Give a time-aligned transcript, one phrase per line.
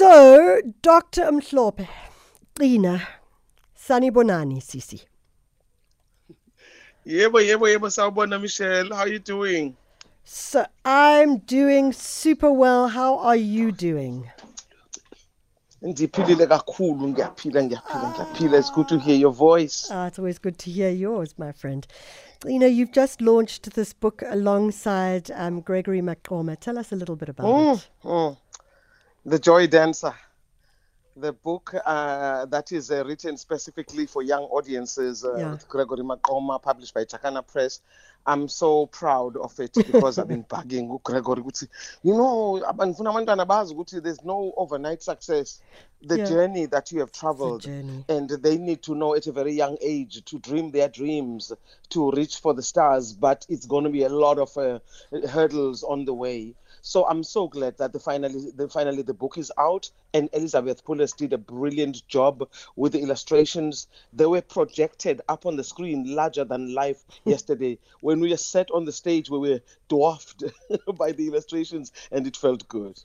[0.00, 1.30] So, Dr.
[1.30, 1.86] Mhlophe,
[2.54, 3.02] Gcina,
[3.76, 5.04] Sanibonani, Sisi.
[7.04, 8.88] Yebo, yebo, yebo, sawubona Michelle.
[8.94, 9.76] How are you doing?
[10.24, 12.88] So, I'm doing super well.
[12.88, 14.30] How are you doing?
[15.82, 18.58] Ndiphilile kakhulu, ngiyaphila, ngiyaphila, ngiyaphila.
[18.58, 19.86] It's good to hear your voice.
[19.90, 21.86] Ah, it's always good to hear yours, my friend.
[22.46, 26.58] You know, you've just launched this book alongside um, Gregory Maqoma.
[26.58, 27.88] Tell us a little bit about Mm, it.
[28.02, 28.36] mm.
[29.24, 30.14] The Joy Dancer.
[31.16, 35.50] The book uh, that is uh, written specifically for young audiences, uh, Yeah.
[35.50, 37.80] with Gregory Maqoma, published by Chakana Press.
[38.26, 41.42] I'm so proud of it because I've been bugging Gregory.
[42.02, 45.60] You know, abantu- ngifuna abantwana bazi ukuthi there's no overnight success.
[46.02, 46.24] The Yeah.
[46.26, 47.66] journey that you have traveled
[48.08, 51.52] and they need to know at a very young age to dream their dreams
[51.90, 54.78] to reach for the stars but it's going to be a lot of uh,
[55.28, 59.38] hurdles on the way so i'm so glad that the finally the finally the book
[59.38, 63.86] is out and elizabeth pulis did a brilliant job with the illustrations.
[64.12, 67.78] They were projected up on the screen larger than life yesterday.
[68.00, 70.44] When we sat on the stage we were dwarfed
[70.94, 73.00] by the illustrations and it felt good.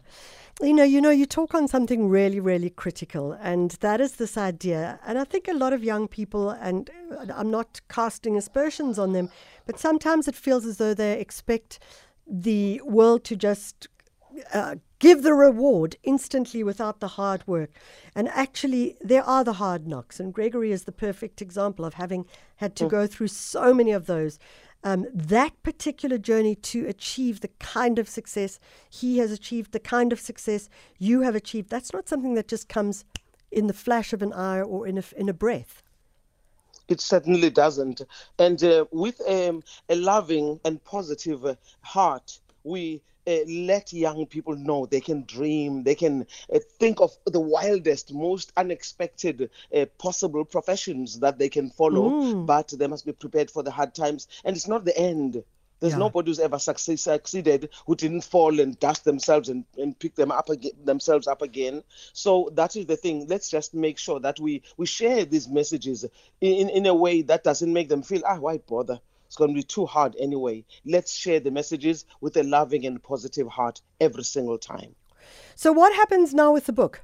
[0.62, 4.38] You know, you know, you talk on something really, really critical, and that is this
[4.38, 5.02] idea.
[5.06, 6.90] And I think a lot of young people, and
[7.34, 9.30] I'm not casting aspersions on them,
[9.66, 11.80] but sometimes it feels as though they expect
[12.28, 13.88] the world to just
[14.54, 17.72] uh, give the reward instantly without the hard work.
[18.16, 20.20] And actually, there are the hard knocks.
[20.20, 22.26] And Gregory is the perfect example of having
[22.58, 24.40] had to go through so many of those.
[24.84, 28.60] Um, that particular journey to achieve the kind of success
[28.90, 32.70] he has achieved, the kind of success you have achieved, that's not something that just
[32.70, 33.04] comes
[33.52, 35.82] in the flash of an eye or in a, in a breath.
[36.88, 38.02] It certainly doesn't.
[38.38, 44.56] And uh, with um, a loving and positive uh, heart, we uh, let young people
[44.56, 50.46] know they can dream, they can uh, think of the wildest, most unexpected uh, possible
[50.46, 52.14] professions that they can follow,
[52.46, 54.28] but they must be prepared for the hard times.
[54.44, 55.44] And it's not the end.
[55.86, 56.00] There's Yeah.
[56.00, 60.32] nobody who's ever succeed, succeeded who didn't fall and dust themselves and, and pick them
[60.32, 61.84] up again, themselves up again.
[62.12, 63.28] So that is the thing.
[63.28, 66.04] Let's just make sure that we, we share these messages
[66.42, 69.00] in, in a way that doesn't make them feel, ah, why bother?
[69.28, 70.66] It's going to be too hard anyway.
[70.86, 74.96] Let's share the messages with a loving and positive heart every single time.
[75.56, 77.04] So, what happens now with the book?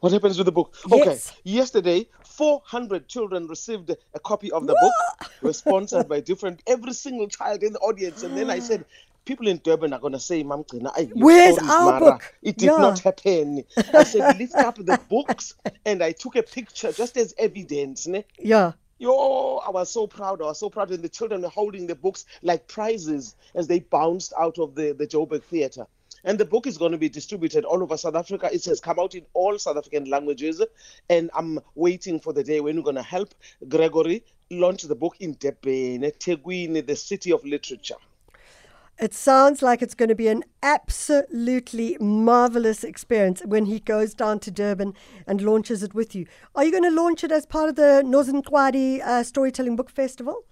[0.00, 0.74] What happens with the book?
[0.90, 1.04] Okay.
[1.04, 1.32] Yes.
[1.44, 5.30] Yesterday, 400 children received a copy of the book.
[5.42, 8.22] Were sponsored by different, every single child in the audience.
[8.22, 8.84] And then I said,
[9.24, 12.00] people in Durban are going to say, Mam your Where's our Mara.
[12.00, 12.34] book?
[12.42, 12.76] It did Yeah.
[12.78, 13.64] not happen.
[13.94, 15.54] I said, lift up the books.
[15.84, 18.06] And I took a picture just as evidence.
[18.06, 18.24] Ne?
[18.38, 18.72] Yeah.
[18.98, 20.42] Yo, I was so proud.
[20.42, 20.90] I was so proud.
[20.90, 24.92] And the children were holding the books like prizes as they bounced out of the,
[24.92, 25.86] the Joburg Theatre.
[26.24, 28.48] And the book is going to be distributed all over South Africa.
[28.52, 30.62] It has come out in all South African languages.
[31.08, 33.34] And I'm waiting for the day when we're going to help
[33.68, 37.96] Gregory launch the book in Durban, eThekwini, the city of literature.
[39.00, 44.40] It sounds like it's going to be an absolutely marvelous experience when he goes down
[44.40, 44.92] to Durban
[45.26, 46.26] and launches it with you.
[46.54, 50.44] Are you going to launch it as part of the Nozincwadi uh, Storytelling Book Festival?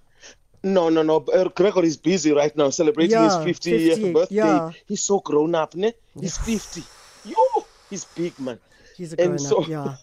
[0.62, 1.16] No, no, no.
[1.32, 4.34] Uh, Gregory is busy right now celebrating Yeah, his 50th 50, birthday.
[4.36, 4.72] yeah.
[4.86, 5.92] He's so grown up, ne?
[6.20, 6.82] He's 50.
[7.24, 7.36] Yo,
[7.90, 8.58] he's big, man.
[8.96, 9.96] He's a grown And up, so- yeah.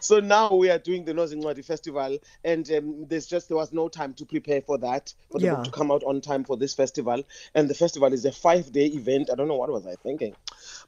[0.00, 3.88] so now we are doing the Nozincwadi Festival, and um, there's just there was no
[3.88, 5.54] time to prepare for that for the Yeah.
[5.56, 7.22] book to come out on time for this festival.
[7.54, 9.30] And the festival is a five-day event.
[9.32, 10.34] I don't know what was I thinking,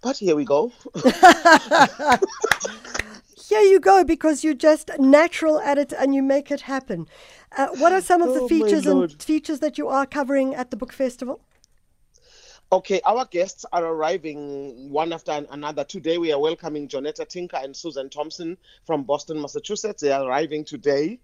[0.03, 0.73] but here we go.
[3.49, 7.09] Here you go, because you're just natural at it and you make it happen.
[7.57, 10.55] Uh, what are some of Oh, the my features and features that you are covering
[10.55, 11.41] at the book festival?
[12.71, 15.83] Okay, our guests are arriving one after another.
[15.83, 20.01] Today we are welcoming Jonetta Tinker and Susan Thompson from Boston, Massachusetts.
[20.03, 21.19] They are arriving today.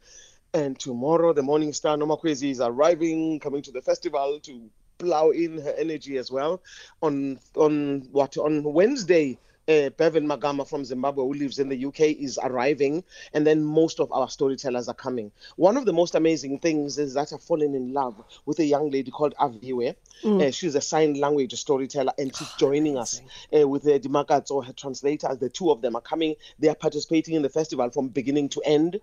[0.54, 4.68] And tomorrow, the Morning Star Nomakwezi is arriving, coming to the festival to
[4.98, 6.62] plow in her energy as well.
[7.00, 12.00] On on what on Wednesday, uh, Bevan Magama from Zimbabwe, who lives in the UK,
[12.00, 13.04] is arriving,
[13.34, 15.30] and then most of our storytellers are coming.
[15.56, 18.14] One of the most amazing things is that I've fallen in love
[18.46, 19.94] with a young lady called Aviwe.
[20.24, 23.20] Uh, she's a sign language storyteller, and she's joining us
[23.56, 25.38] uh, with the Dimakats or her translators.
[25.38, 26.34] The two of them are coming.
[26.58, 29.00] They are participating in the festival from beginning to end.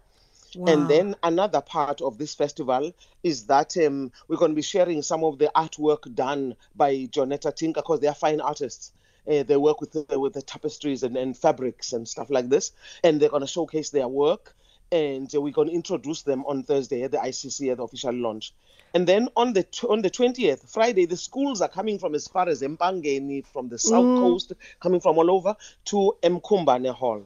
[0.55, 0.73] Wow.
[0.73, 5.01] And then another part of this festival is that um, we're going to be sharing
[5.01, 8.93] some of the artwork done by Jonetta Tinker because they are fine artists.
[9.29, 12.71] Uh, they work with the, with the tapestries and, and fabrics and stuff like this,
[13.03, 14.55] and they're going to showcase their work.
[14.91, 18.53] and we're going to introduce them on Thursday at the ICC at the official launch.
[18.93, 22.47] And then on the on the 20th, Friday, the schools are coming from as far
[22.47, 24.19] as Empangeni, from the south Mm.
[24.19, 25.55] coast, coming from all over
[25.85, 27.25] to Mkumbane Hall.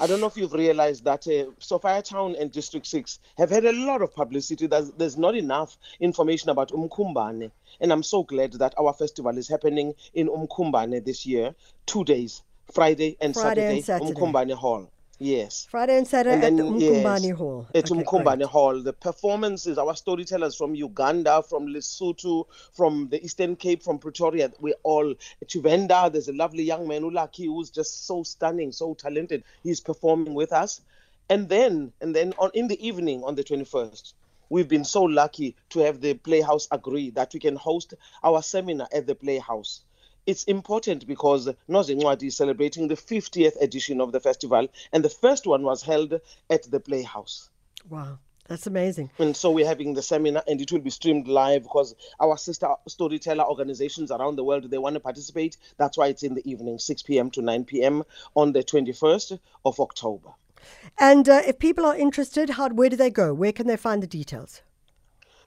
[0.00, 3.72] I don't know if you've realized that uh, Sophiatown and District 6 have had a
[3.72, 4.66] lot of publicity.
[4.66, 7.50] There's, there's not enough information about Umkumbane.
[7.80, 11.54] And I'm so glad that our festival is happening in Umkumbane this year,
[11.86, 12.42] two days,
[12.72, 14.20] Friday and Friday and Saturday, Saturday.
[14.20, 14.90] Umkumbane Hall.
[15.22, 15.68] Yes.
[15.70, 17.68] Friday and Saturday And at the then, yes, Hall.
[17.74, 18.48] At Okay, Umkumbane great.
[18.48, 18.82] Hall.
[18.82, 24.74] The performances, our storytellers from Uganda, from Lesotho, from the Eastern Cape, from Pretoria, we're
[24.82, 25.14] all
[25.46, 26.10] Chuvenda.
[26.10, 29.44] There's a lovely young man, Ulaki, who's just so stunning, so talented.
[29.62, 30.80] He's performing with us.
[31.30, 34.14] And then, and then on in the evening on the 21st,
[34.50, 37.94] we've been so lucky to have the Playhouse agree that we can host
[38.24, 39.82] our seminar at the Playhouse.
[40.24, 45.46] It's important because Nozincwadi is celebrating the 50th edition of the festival, and the first
[45.46, 47.50] one was held at the Playhouse.
[47.90, 49.10] Wow, that's amazing.
[49.18, 52.68] And so we're having the seminar, and it will be streamed live because our sister
[52.86, 55.56] storyteller organizations around the world they want to participate.
[55.76, 57.30] That's why it's in the evening, 6 p.m.
[57.32, 58.04] to 9 p.m.
[58.36, 60.30] on the 21st of October.
[61.00, 63.34] And uh, if people are interested, how where do they go?
[63.34, 64.62] Where can they find the details?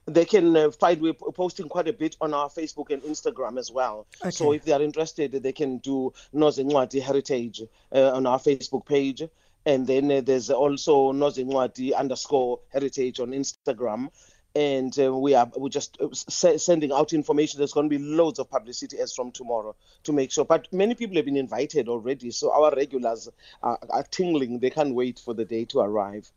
[0.06, 3.72] They can uh, find we're posting quite a bit on our Facebook and Instagram as
[3.72, 4.06] well.
[4.30, 7.62] So if they are interested, they can do Nozincwadi Heritage
[7.92, 9.22] uh, on our Facebook page.
[9.64, 14.10] And then uh, there's also Nozincwadi underscore heritage on Instagram.
[14.56, 17.58] And uh, we are we're just uh, sending out information.
[17.58, 20.46] There's going to be loads of publicity as from tomorrow to make sure.
[20.46, 23.28] But many people have been invited already, so our regulars
[23.62, 24.60] are, are tingling.
[24.60, 26.32] They can't wait for the day to arrive.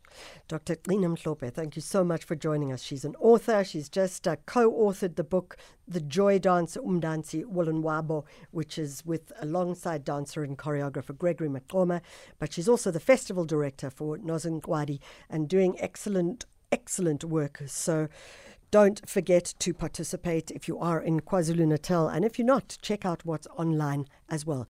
[0.49, 0.75] Dr.
[0.75, 2.83] Gcina Mhlophe, thank you so much for joining us.
[2.83, 3.63] She's an author.
[3.63, 5.55] She's just uh, co-authored the book
[5.87, 12.01] The Joy Dancer Umdansi Wolanwabo, which is with alongside dancer and choreographer Gregory Maqoma.
[12.37, 14.99] But she's also the festival director for Nozincwadi
[15.29, 17.61] and doing excellent, excellent work.
[17.67, 18.07] So
[18.71, 22.07] don't forget to participate if you are in KwaZulu-Natal.
[22.07, 24.67] And if you're not, check out what's online as well.